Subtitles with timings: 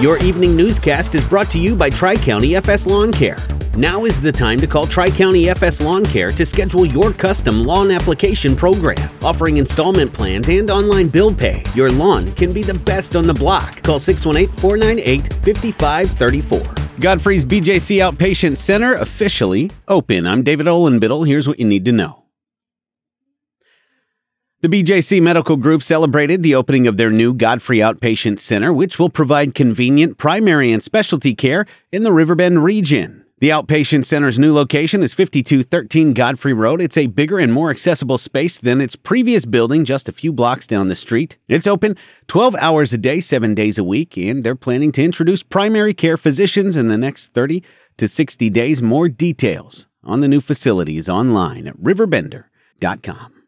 [0.00, 3.36] Your evening newscast is brought to you by Tri County FS Lawn Care.
[3.76, 7.64] Now is the time to call Tri County FS Lawn Care to schedule your custom
[7.64, 9.10] lawn application program.
[9.22, 13.34] Offering installment plans and online bill pay, your lawn can be the best on the
[13.34, 13.82] block.
[13.82, 16.98] Call 618 498 5534.
[16.98, 20.26] Godfrey's BJC Outpatient Center officially open.
[20.26, 21.26] I'm David Olenbittle.
[21.26, 22.19] Here's what you need to know.
[24.62, 29.08] The BJC Medical Group celebrated the opening of their new Godfrey Outpatient Center, which will
[29.08, 33.24] provide convenient primary and specialty care in the Riverbend region.
[33.38, 36.82] The outpatient center's new location is 5213 Godfrey Road.
[36.82, 40.66] It's a bigger and more accessible space than its previous building just a few blocks
[40.66, 41.38] down the street.
[41.48, 45.42] It's open 12 hours a day, 7 days a week, and they're planning to introduce
[45.42, 47.62] primary care physicians in the next 30
[47.96, 48.82] to 60 days.
[48.82, 53.39] More details on the new facilities online at riverbender.com.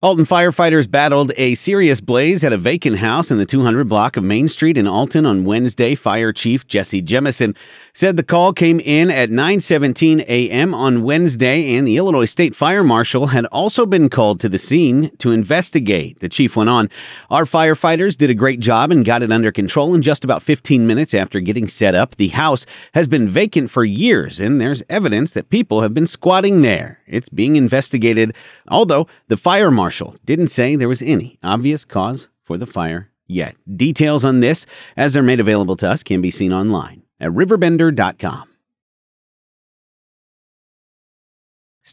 [0.00, 4.22] Alton firefighters battled a serious blaze at a vacant house in the 200 block of
[4.22, 5.96] Main Street in Alton on Wednesday.
[5.96, 7.56] Fire Chief Jesse Jemison
[7.92, 10.72] said the call came in at 9:17 a.m.
[10.72, 15.10] on Wednesday and the Illinois State Fire Marshal had also been called to the scene
[15.18, 16.20] to investigate.
[16.20, 16.90] The chief went on,
[17.28, 20.86] "Our firefighters did a great job and got it under control in just about 15
[20.86, 22.14] minutes after getting set up.
[22.14, 26.62] The house has been vacant for years and there's evidence that people have been squatting
[26.62, 26.97] there.
[27.10, 28.34] It's being investigated,
[28.68, 33.56] although the fire marshal didn't say there was any obvious cause for the fire yet.
[33.76, 38.57] Details on this, as they're made available to us, can be seen online at riverbender.com.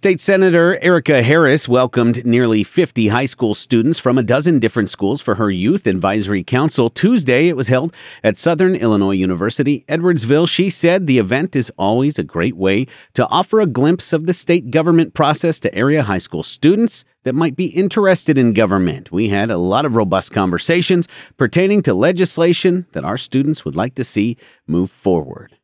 [0.05, 5.19] State Senator Erica Harriss welcomed nearly 50 high school students from a dozen different schools
[5.19, 6.91] for her Youth Advisory Council.
[6.91, 7.91] Tuesday, it was held
[8.23, 10.47] at Southern Illinois University, Edwardsville.
[10.47, 14.33] She said the event is always a great way to offer a glimpse of the
[14.35, 19.11] state government process to area high school students that might be interested in government.
[19.11, 23.95] We had a lot of robust conversations pertaining to legislation that our students would like
[23.95, 25.57] to see move forward.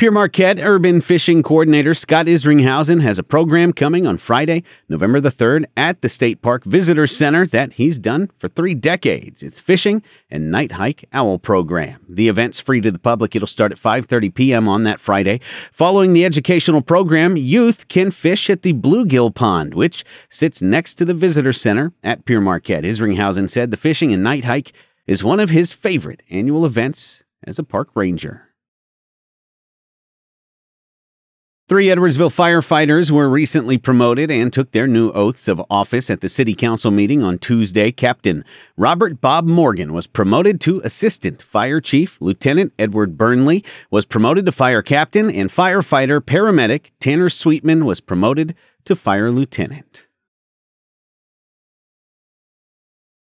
[0.00, 5.28] Pere Marquette Urban Fishing Coordinator Scott Isringhausen has a program coming on Friday, November the
[5.30, 9.42] 3rd at the State Park Visitor Center that he's done for three decades.
[9.42, 12.02] It's fishing and night hike owl program.
[12.08, 13.36] The event's free to the public.
[13.36, 14.68] It'll start at 5:30 p.m.
[14.68, 15.38] on that Friday.
[15.70, 21.04] Following the educational program, youth can fish at the Bluegill Pond, which sits next to
[21.04, 22.84] the Visitor Center at Pere Marquette.
[22.84, 24.72] Isringhausen said the fishing and night hike
[25.06, 28.49] is one of his favorite annual events as a park ranger.
[31.70, 36.28] Three Edwardsville firefighters were recently promoted and took their new oaths of office at the
[36.28, 37.92] City Council meeting on Tuesday.
[37.92, 38.44] Captain
[38.76, 42.20] Robert Bob Morgan was promoted to Assistant Fire Chief.
[42.20, 48.56] Lieutenant Edward Burnley was promoted to Fire Captain, and firefighter paramedic Tanner Sweetman was promoted
[48.84, 50.08] to Fire Lieutenant.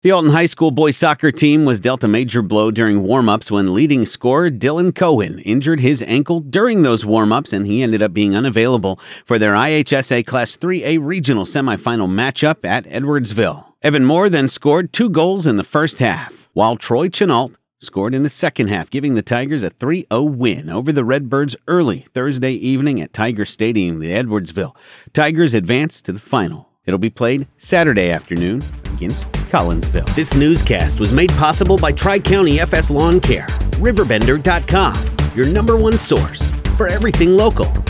[0.06, 3.74] The Alton High School boys soccer team was dealt a major blow during warm-ups when
[3.74, 8.36] leading scorer Dylan Cohen injured his ankle during those warm-ups and he ended up being
[8.36, 13.66] unavailable for their IHSA Class 3A regional semifinal matchup at Edwardsville.
[13.82, 18.22] Evan Moore then scored two goals in the first half, while Troy Chenault scored in
[18.22, 22.52] the second half, giving the Tigers a 3 0 win over the Redbirds early Thursday
[22.52, 24.76] evening at Tiger Stadium in Edwardsville.
[25.14, 26.70] Tigers advance to the final.
[26.86, 28.62] It'll be played Saturday afternoon
[28.94, 30.14] against Collinsville.
[30.16, 33.48] This newscast was made possible by Tri County FS Lawn Care,
[33.80, 34.96] Riverbender.com,
[35.34, 37.85] your number one source for everything local.